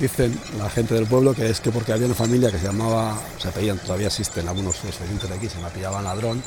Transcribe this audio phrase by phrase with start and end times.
[0.00, 3.20] Dicen la gente del pueblo que es que porque había una familia que se llamaba,
[3.38, 6.42] se pedían, todavía existen algunos expedientes de aquí, se me pillaban ladrón,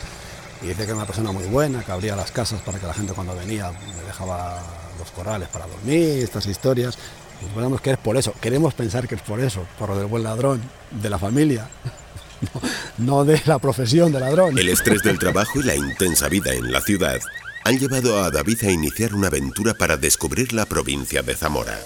[0.61, 2.93] y dice que era una persona muy buena, que abría las casas para que la
[2.93, 4.61] gente cuando venía le dejaba
[4.97, 6.97] los corrales para dormir, estas historias.
[7.39, 10.07] Pues podemos que es por eso, queremos pensar que es por eso, por lo del
[10.07, 11.67] buen ladrón, de la familia,
[12.41, 12.61] no,
[13.05, 14.57] no de la profesión de ladrón.
[14.57, 17.19] El estrés del trabajo y la intensa vida en la ciudad
[17.65, 21.79] han llevado a David a iniciar una aventura para descubrir la provincia de Zamora,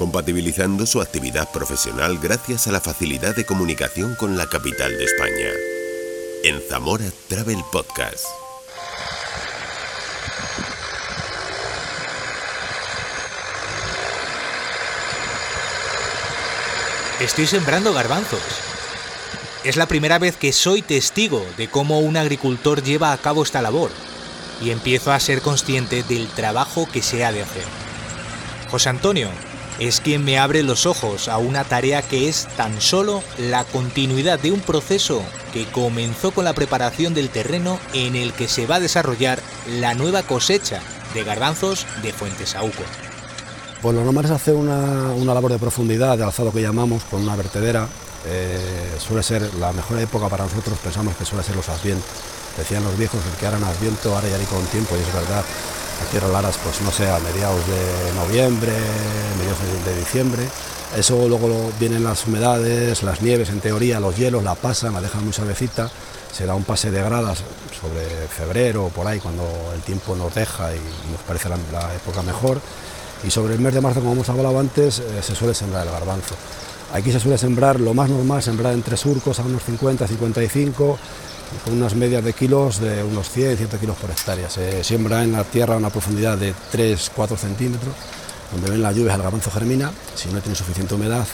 [0.00, 5.50] compatibilizando su actividad profesional gracias a la facilidad de comunicación con la capital de España.
[6.42, 8.24] En Zamora Travel Podcast.
[17.20, 18.40] Estoy sembrando garbanzos.
[19.64, 23.60] Es la primera vez que soy testigo de cómo un agricultor lleva a cabo esta
[23.60, 23.90] labor
[24.62, 27.64] y empiezo a ser consciente del trabajo que se ha de hacer.
[28.70, 29.28] José Antonio
[29.80, 34.38] es quien me abre los ojos a una tarea que es tan solo la continuidad
[34.38, 38.76] de un proceso que comenzó con la preparación del terreno en el que se va
[38.76, 40.80] a desarrollar la nueva cosecha
[41.14, 42.82] de garbanzos de Fuentesauco.
[43.80, 47.34] Pues lo normal es hacer una, labor de profundidad, de alzado que llamamos, con una
[47.34, 47.88] vertedera.
[48.26, 52.04] Eh, suele ser la mejor época para nosotros, pensamos que suele ser los advientos.
[52.58, 55.42] Decían los viejos que harán adviento, ahora ya ni con tiempo, y es verdad.
[56.10, 58.72] Tierras laras, pues no sé, a mediados de noviembre,
[59.38, 60.42] mediados de, diciembre.
[60.96, 65.24] Eso luego vienen las humedades, las nieves, en teoría, los hielos la pasan, la dejan
[65.24, 65.90] muy suavecita.
[66.32, 67.42] Se da un pase de gradas
[67.80, 69.44] sobre febrero o por ahí, cuando
[69.74, 72.60] el tiempo nos deja y nos parece la época mejor
[73.26, 75.92] y sobre el mes de marzo, como hemos hablado antes, eh, se suele sembrar el
[75.92, 76.34] garbanzo.
[76.92, 80.98] Aquí se suele sembrar lo más normal, sembrar entre surcos a unos 50, 55,
[81.64, 84.48] con unas medias de kilos de unos 100, 100 kilos por hectárea.
[84.48, 87.94] Se siembra en la tierra a una profundidad de 3, 4 centímetros,
[88.52, 91.26] donde ven las lluvias el garbanzo germina, si no tiene suficiente humedad,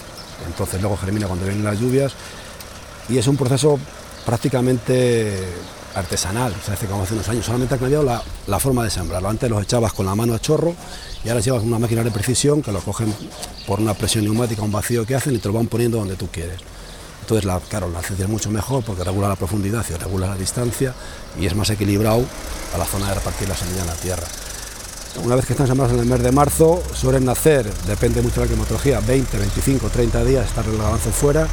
[0.45, 2.13] entonces luego germina cuando vienen las lluvias,
[3.09, 3.79] y es un proceso
[4.25, 5.37] prácticamente
[5.95, 9.29] artesanal, se hace como hace unos años, solamente ha cambiado la, forma de sembrarlo.
[9.29, 10.75] Antes los echabas con la mano a chorro
[11.23, 13.13] y ahora llevas una máquina de precisión que lo cogen
[13.65, 16.27] por una presión neumática, un vacío que hacen y te lo van poniendo donde tú
[16.27, 16.59] quieres.
[17.21, 20.35] Entonces, la, claro, la ciencia es mucho mejor porque regula la profundidad y regula la
[20.35, 20.93] distancia
[21.39, 22.23] y es más equilibrado
[22.73, 24.27] a la zona de repartir la semilla en la tierra.
[25.23, 28.41] Una vez que están sembrados en el mes de marzo, suelen nacer, depende mucho de
[28.41, 31.47] la climatología, 20, 25, 30 días estar el avance fuera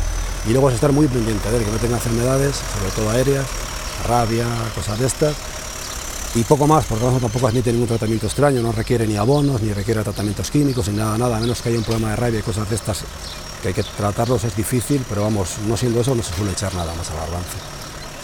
[0.46, 3.46] y luego es estar muy pendiente de que no tenga enfermedades, sobre todo aéreas,
[4.06, 5.34] rabia, cosas de estas.
[6.34, 10.02] Y poco más, porque tampoco admite ningún tratamiento extraño, no requiere ni abonos, ni requiere
[10.02, 12.68] tratamientos químicos, ni nada, nada, a menos que haya un problema de rabia y cosas
[12.68, 13.04] de estas
[13.64, 16.74] que hay que tratarlos es difícil, pero vamos, no siendo eso no se suele echar
[16.74, 17.56] nada más al garbanzo.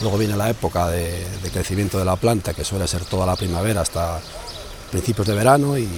[0.03, 3.81] Luego viene la época de, crecimiento de la planta, que suele ser toda la primavera
[3.81, 4.21] hasta
[4.91, 5.89] principios de verano, y,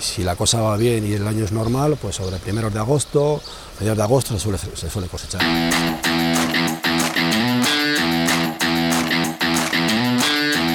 [0.00, 3.42] si la cosa va bien y el año es normal, pues sobre primeros de agosto,
[3.78, 5.42] mediados de agosto se suele, se suele cosechar.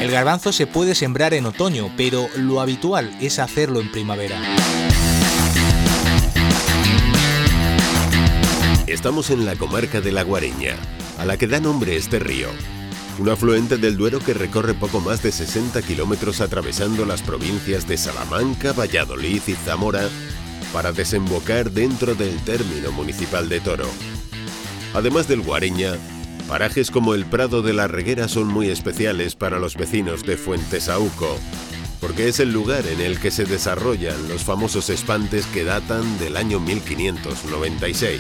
[0.02, 4.40] El garbanzo se puede sembrar en otoño, pero lo habitual es hacerlo en primavera.
[8.88, 10.76] Estamos en la comarca de La Guareña,
[11.18, 12.50] a la que da nombre este río.
[13.18, 17.98] Un afluente del Duero que recorre poco más de 60 kilómetros atravesando las provincias de
[17.98, 20.10] Salamanca, Valladolid y Zamora
[20.74, 23.88] para desembocar dentro del término municipal de Toro.
[24.94, 25.94] Además del Guareña,
[26.50, 31.40] Parajes como el Prado de la Reguera son muy especiales para los vecinos de Fuentesauco,
[32.02, 36.36] porque es el lugar en el que se desarrollan los famosos espantes que datan del
[36.36, 38.20] año 1596.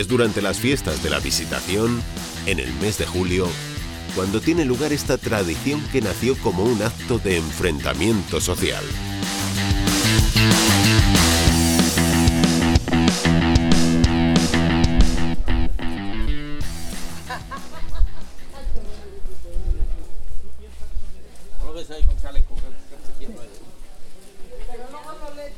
[0.00, 2.02] Es durante las fiestas de la Visitación,
[2.46, 3.46] en el mes de julio,
[4.16, 8.82] cuando tiene lugar esta tradición que nació como un acto de enfrentamiento social.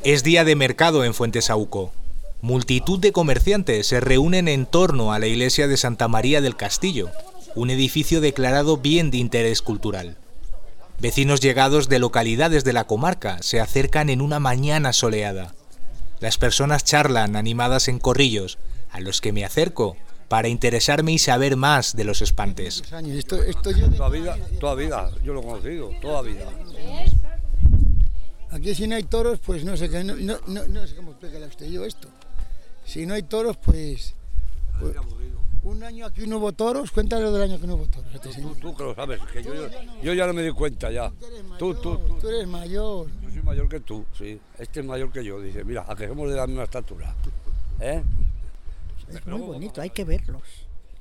[0.02, 1.92] Es día de mercado en Fuentesauco.
[2.42, 7.08] Multitud de comerciantes se reúnen en torno a la iglesia de Santa María del Castillo,
[7.54, 10.16] un edificio declarado bien de interés cultural.
[10.98, 15.54] Vecinos llegados de localidades de la comarca se acercan en una mañana soleada.
[16.18, 18.58] Las personas charlan animadas en corrillos,
[18.90, 19.96] a los que me acerco
[20.26, 22.82] para interesarme y saber más de los espantes.
[22.82, 26.50] Toda vida, toda vida, yo lo he conocido, toda vida.
[28.50, 31.46] Aquí si no hay toros, pues no sé, qué, no, no, no, sé cómo explicarle
[31.46, 32.08] a usted yo esto.
[32.92, 34.14] Si no hay toros, pues...
[34.78, 34.94] pues
[35.62, 38.20] un año aquí no hubo toros, cuéntale del año que no hubo toros.
[38.20, 39.54] Tú, tú, que lo sabes, que yo,
[40.02, 41.10] yo, ya no me di cuenta ya.
[41.58, 43.08] Tú, tú, tú, tú, eres mayor.
[43.22, 44.38] Yo soy mayor que tú, sí.
[44.58, 47.14] Este es mayor que yo, dice, mira, a que somos de la misma estatura.
[47.80, 48.02] ¿eh?
[49.08, 50.42] Es muy bonito, hay que verlos.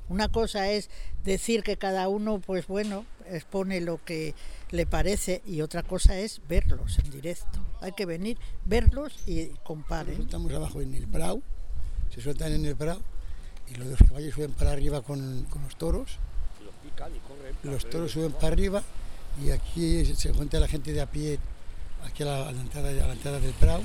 [0.08, 0.88] Una cosa es
[1.24, 4.34] decir que cada uno, pues bueno, expone lo que
[4.70, 7.58] le parece y otra cosa es verlos en directo.
[7.82, 10.22] Hay que venir, verlos y comparen.
[10.22, 11.42] Estamos abajo en el Prado,
[12.14, 13.00] se sueltan en el Prado
[13.70, 16.18] y los dos caballos suben para arriba con, con los toros.
[17.62, 18.82] Los toros suben para arriba
[19.42, 21.38] y aquí se encuentra la gente de a pie,
[22.04, 23.82] aquí a la, a la entrada, a la entrada del Prado.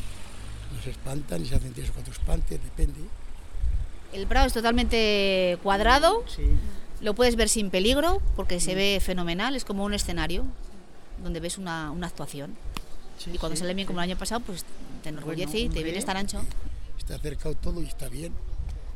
[0.75, 2.99] Nos espantan y se hacen tres o cuatro espantes, depende.
[4.13, 6.43] El Prado es totalmente cuadrado, Sí.
[7.01, 10.43] lo puedes ver sin peligro porque se ve fenomenal, es como un escenario
[11.23, 12.55] donde ves una, una actuación.
[13.17, 13.87] sí, Y cuando sí, sale bien sí.
[13.87, 14.65] como el año pasado, pues
[15.03, 16.41] te enorgullece Bueno, y te vienes tan ancho.
[17.07, 18.33] Está acercado todo y está bien.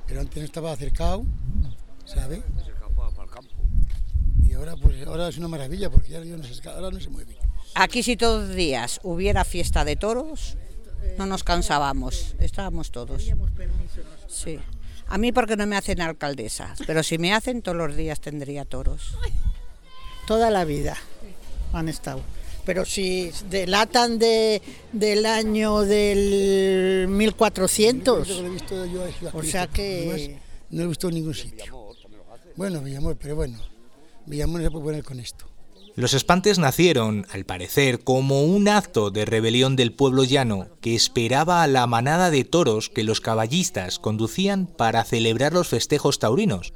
[0.05, 1.23] Pero antes no estaba acercado,
[2.03, 2.43] ¿sabe?
[2.61, 3.53] Se escapa para el campo.
[4.43, 7.37] Y ahora pues ahora es una maravilla porque ya no se, ahora no se mueve.
[7.73, 10.57] Aquí si todos los días hubiera fiesta de toros,
[11.17, 13.31] no nos cansábamos, estábamos todos.
[14.27, 14.59] Sí.
[15.07, 18.65] A mí porque no me hacen alcaldesa, pero si me hacen todos los días tendría
[18.65, 19.15] toros.
[20.27, 20.97] Toda la vida
[21.71, 22.19] han estado.
[22.65, 24.61] Pero si delatan de,
[24.91, 30.37] del año del 1400, Lo que he visto yo es la o sea que...
[30.69, 31.81] no lo he visto en ningún sitio.
[32.55, 33.57] Bueno, Villamor, pero bueno,
[34.25, 35.45] Villamor no se puede poner con esto.
[35.95, 41.63] Los espantes nacieron, al parecer, como un acto de rebelión del pueblo llano que esperaba
[41.63, 46.73] a la manada de toros que los caballistas conducían para celebrar los festejos taurinos,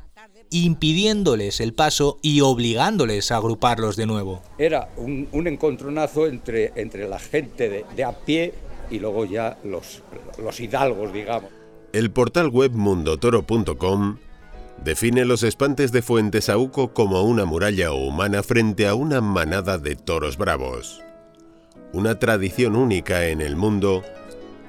[0.63, 4.41] impidiéndoles el paso y obligándoles a agruparlos de nuevo.
[4.57, 8.53] Era un, un encontronazo entre, entre la gente de, de a pie
[8.89, 10.01] y luego ya los,
[10.41, 11.51] los hidalgos, digamos.
[11.93, 14.17] El portal web mundotoro.com
[14.83, 20.37] define los espantes de Fuentesauco como una muralla humana frente a una manada de toros
[20.37, 21.01] bravos.
[21.93, 24.03] Una tradición única en el mundo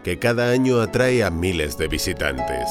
[0.04, 2.68] que cada año atrae a miles de visitantes.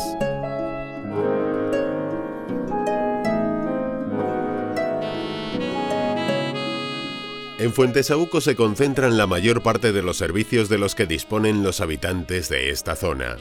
[7.66, 11.82] En Fuentesauco se concentran la mayor parte de los servicios de los que disponen los
[11.82, 13.38] habitantes de esta zona.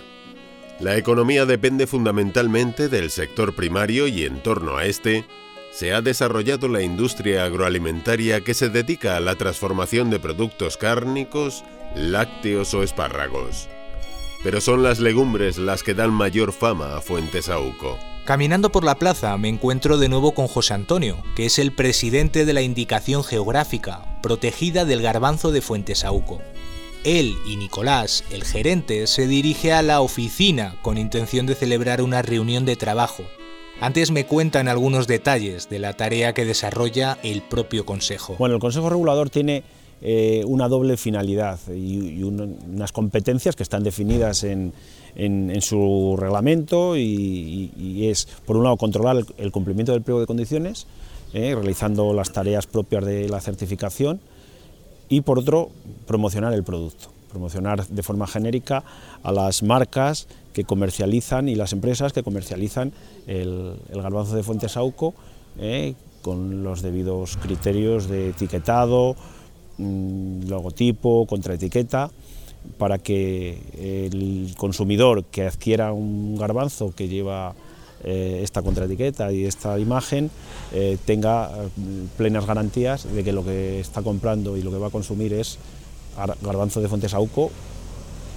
[0.80, 5.26] La economía depende fundamentalmente del sector primario y en torno a este
[5.72, 11.62] se ha desarrollado la industria agroalimentaria que se dedica a la transformación de productos cárnicos,
[11.94, 13.68] lácteos o espárragos.
[14.42, 17.98] Pero son las legumbres las que dan mayor fama a Fuentesauco.
[18.24, 22.46] Caminando por la plaza me encuentro de nuevo con José Antonio, que es el presidente
[22.46, 26.40] de la indicación geográfica protegida del garbanzo de Fuentesauco.
[27.04, 32.22] Él y Nicolás, el gerente, se dirige a la oficina con intención de celebrar una
[32.22, 33.24] reunión de trabajo.
[33.78, 38.36] Antes me cuentan algunos detalles de la tarea que desarrolla el propio Consejo.
[38.38, 39.64] Bueno, el Consejo Regulador tiene
[40.00, 44.72] eh, una doble finalidad y, y un- unas competencias que están definidas en,
[45.16, 50.87] en- su reglamento y, es, por un lado, controlar el, cumplimiento del pliego de condiciones,
[51.32, 54.20] eh, realizando las tareas propias de la certificación
[55.08, 55.70] y, por otro,
[56.06, 58.84] promocionar el producto, promocionar de forma genérica
[59.22, 62.93] a las marcas que comercializan y las empresas que comercializan
[63.26, 65.14] el, el garbanzo de Fuentesauco
[65.58, 69.17] eh, con los debidos criterios de etiquetado,
[69.78, 72.10] mm, logotipo, contraetiqueta,
[72.78, 77.55] para que el consumidor que adquiera un garbanzo que lleva
[78.05, 80.31] eh, esta contraetiqueta y esta imagen
[80.72, 81.69] eh, tenga eh,
[82.17, 85.58] plenas garantías de que lo que está comprando y lo que va a consumir es
[86.17, 87.50] gar- garbanzo de Fuentesauco,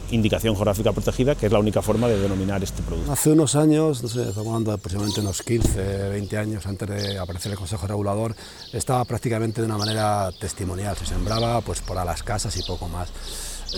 [0.10, 3.12] indicación geográfica protegida, que es la única forma de denominar este producto.
[3.12, 7.88] Hace unos años, no sé, aproximadamente unos 15, 20 años antes de aparecer el Consejo
[7.88, 8.34] Regulador,
[8.72, 12.88] estaba prácticamente de una manera testimonial, se sembraba pues por a las casas y poco
[12.88, 13.10] más.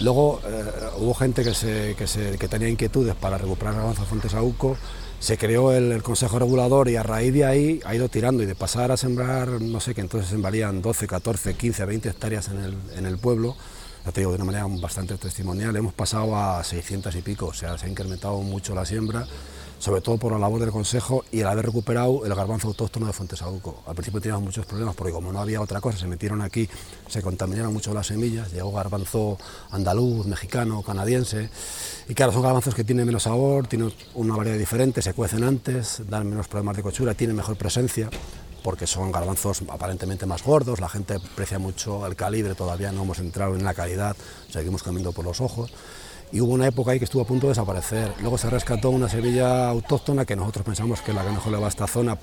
[0.02, 0.64] Luego eh,
[0.98, 4.78] hubo gente que, se, que, tenía inquietudes para recuperar garbanzo Fuentes Auco,
[5.20, 8.46] se creó el, el Consejo Regulador y a raíz de ahí ha ido tirando y
[8.46, 12.60] de pasar a sembrar, no sé, que entonces sembrarían 12, 14, 15, 20 hectáreas en
[12.60, 13.58] el, en el pueblo,
[14.06, 17.54] ya te digo, de una manera bastante testimonial, hemos pasado a 600 y pico, o
[17.54, 19.28] sea, se ha incrementado mucho la siembra,
[19.80, 23.14] sobre todo por la labor del Consejo y el haber recuperado el garbanzo autóctono de
[23.14, 23.82] Fuentesauco.
[23.88, 26.70] Al principio teníamos muchos problemas porque como no había otra cosa, se metieron aquí,
[27.08, 29.38] se contaminaron mucho las semillas, llegó garbanzo
[29.72, 31.50] andaluz, mexicano, canadiense,
[32.08, 36.02] y claro, son garbanzos que tienen menos sabor, tienen una variedad diferente, se cuecen antes,
[36.10, 38.10] dan menos problemas de cochura, tienen mejor presencia
[38.64, 43.20] porque son garbanzos aparentemente más gordos, la gente aprecia mucho el calibre, todavía no hemos
[43.20, 44.18] entrado en la calidad,
[44.50, 45.72] seguimos comiendo por los ojos.
[46.32, 48.14] Y hubo una época ahí que estuvo a punto de desaparecer.
[48.22, 51.58] Luego se rescató una semilla autóctona que nosotros pensamos que es la que mejor le
[51.58, 52.18] va a esta zona,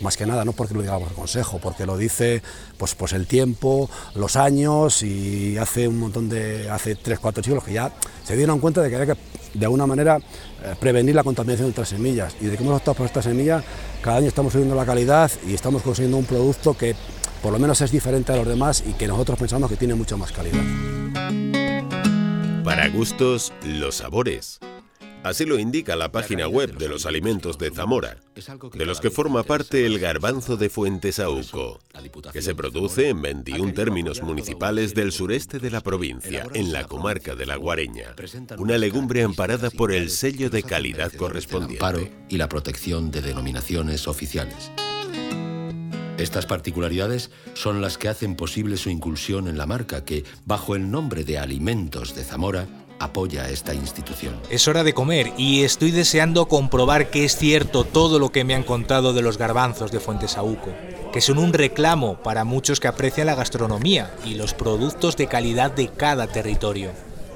[0.00, 2.42] más que nada, no porque lo digamos el consejo, porque lo dice
[2.76, 7.64] pues, pues el tiempo, los años y hace un montón de, hace 3, 4 siglos
[7.64, 7.92] que ya
[8.24, 9.20] se dieron cuenta de que había que
[9.54, 12.34] de alguna manera eh, prevenir la contaminación de otras semillas.
[12.40, 13.62] Y de que hemos optado por esta semilla,
[14.02, 16.96] cada año estamos subiendo la calidad y estamos consiguiendo un producto que
[17.42, 20.16] por lo menos es diferente a los demás y que nosotros pensamos que tiene mucha
[20.16, 21.03] más calidad.
[22.64, 24.58] Para gustos, los sabores.
[25.22, 28.18] Así lo indica la página web de los alimentos de Zamora,
[28.74, 31.78] de los que forma parte el garbanzo de Fuentesauco,
[32.32, 37.34] que se produce en 21 términos municipales del sureste de la provincia, en la comarca
[37.34, 38.14] de la Guareña,
[38.58, 42.12] una legumbre amparada por el sello de calidad correspondiente.
[42.28, 44.70] y la protección de denominaciones oficiales.
[46.18, 50.90] Estas particularidades son las que hacen posible su inclusión en la marca que, bajo el
[50.90, 52.66] nombre de Alimentos de Zamora,
[53.00, 54.40] apoya esta institución.
[54.48, 58.54] Es hora de comer y estoy deseando comprobar que es cierto todo lo que me
[58.54, 60.72] han contado de los garbanzos de Fuentesauco,
[61.12, 65.72] que son un reclamo para muchos que aprecian la gastronomía y los productos de calidad
[65.72, 66.92] de cada territorio.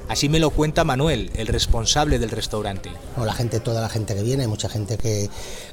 [0.09, 2.91] Así me lo cuenta Manuel, el responsable del restaurante.
[3.17, 5.29] la gente, toda la gente que viene, mucha gente que,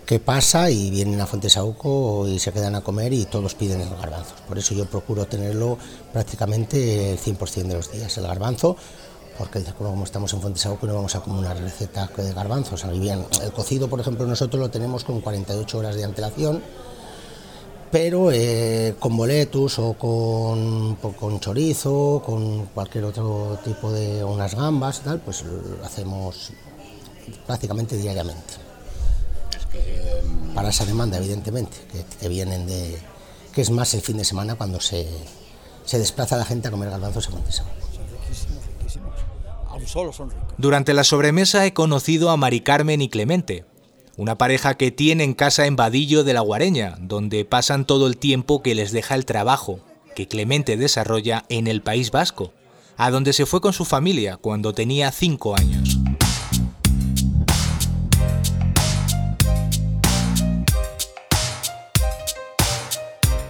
[0.05, 3.89] que pasa y vienen a Fuentesauco y se quedan a comer y todos piden el
[3.89, 4.35] garbanzo.
[4.47, 5.77] Por eso yo procuro tenerlo
[6.11, 8.75] prácticamente el 100% de los días, el garbanzo
[9.37, 12.83] porque como estamos en Fuentes que no vamos a comer una receta de garbanzos.
[12.83, 16.61] El cocido, por ejemplo, nosotros lo tenemos con 48 horas de antelación,
[17.95, 24.99] pero eh, con boletus o con, con, chorizo, con cualquier otro tipo de unas gambas,
[24.99, 26.51] tal, pues lo hacemos
[27.47, 28.55] prácticamente diariamente.
[30.53, 31.77] Para esa demanda, evidentemente,
[32.19, 32.99] que, vienen de.
[33.53, 35.07] que es más el fin de semana cuando se,
[35.85, 37.63] se desplaza la gente a comer garbanzos en Fuentes
[40.57, 43.65] durante la sobremesa he conocido a Mari Carmen y Clemente,
[44.17, 48.61] una pareja que tienen casa en Vadillo de la Guareña, donde pasan todo el tiempo
[48.61, 49.79] que les deja el trabajo,
[50.15, 52.53] que Clemente desarrolla en el País Vasco,
[52.97, 55.99] a donde se fue con su familia cuando tenía cinco años.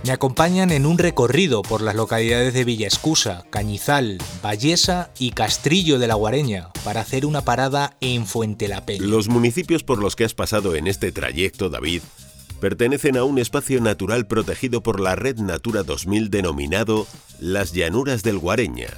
[0.05, 5.97] Me acompañan en un recorrido por las localidades de Villa Escusa, Cañizal, Vallesa y Castrillo
[5.97, 9.03] de la Guareña para hacer una parada en Fuente la Peña.
[9.03, 12.03] Los municipios por los que has pasado en este trayecto, David,
[12.59, 17.07] pertenecen a un espacio natural protegido por la Red Natura 2000 denominado
[17.39, 18.89] Las Llanuras del Guareña.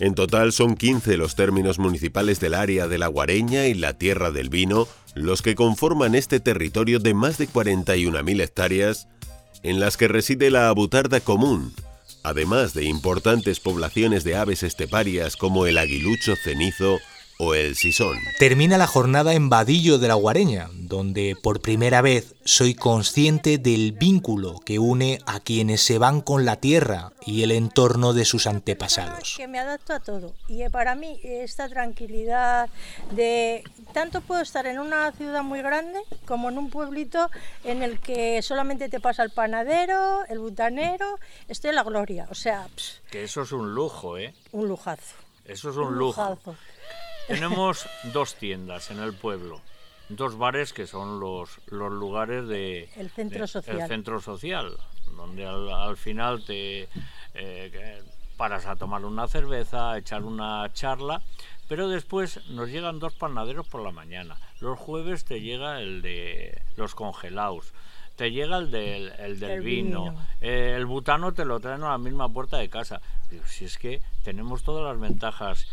[0.00, 4.32] En total son 15 los términos municipales del área de la Guareña y la Tierra
[4.32, 9.08] del Vino los que conforman este territorio de más de 41.000 hectáreas
[9.62, 11.74] en las que reside la abutarda común,
[12.22, 16.98] además de importantes poblaciones de aves esteparias como el aguilucho cenizo
[17.38, 18.18] o el sisón.
[18.38, 23.92] Termina la jornada en Vadillo de la Guareña, donde por primera vez soy consciente del
[23.92, 28.48] vínculo que une a quienes se van con la tierra y el entorno de sus
[28.48, 29.34] antepasados.
[29.36, 32.68] Que me adapto a todo y para mí esta tranquilidad
[33.12, 37.30] de tanto puedo estar en una ciudad muy grande como en un pueblito
[37.62, 42.34] en el que solamente te pasa el panadero, el butanero, estoy en la gloria, o
[42.34, 42.66] sea,
[43.10, 44.34] que eso es un lujo, ¿eh?
[44.52, 45.14] Un lujazo.
[45.44, 46.36] Eso es un, lujo.
[47.28, 49.60] Tenemos dos tiendas en el pueblo,
[50.08, 52.88] dos bares que son los, los lugares de...
[52.96, 53.80] El centro social.
[53.80, 54.76] El centro social,
[55.14, 56.88] donde al, final te
[57.34, 58.02] eh,
[58.38, 61.20] paras a tomar una cerveza, a echar una charla,
[61.68, 64.38] pero después nos llegan dos panaderos por la mañana.
[64.60, 67.74] Los jueves te llega el de los congelados
[68.18, 71.98] te llega el del, el del vino, eh, el butano te lo traen a la
[71.98, 73.00] misma puerta de casa.
[73.46, 75.68] si es que tenemos todas las ventajas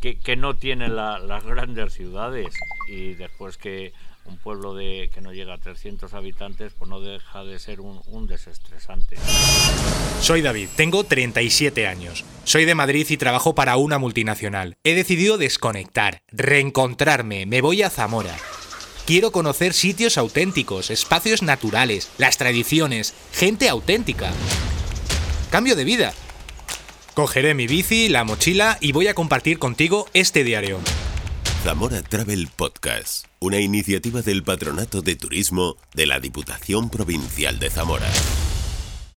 [0.00, 2.54] que, no tienen las grandes ciudades
[2.88, 3.92] y después que
[4.24, 8.00] un pueblo de, que no llega a 300 habitantes pues no deja de ser un,
[8.06, 9.16] un desestresante.
[10.20, 12.24] Soy David, tengo 37 años.
[12.44, 14.76] Soy de Madrid y trabajo para una multinacional.
[14.84, 18.36] He decidido desconectar, reencontrarme, me voy a Zamora.
[19.06, 24.30] Quiero conocer sitios auténticos, espacios naturales, las tradiciones, gente auténtica.
[25.50, 26.12] Cambio de vida.
[27.18, 30.78] Cogeré mi bici, la mochila y voy a compartir contigo este diario.
[31.64, 38.06] Zamora Travel Podcast, una iniciativa del Patronato de Turismo de la Diputación Provincial de Zamora.